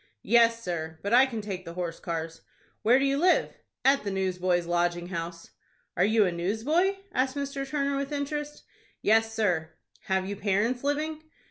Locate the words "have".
10.05-10.27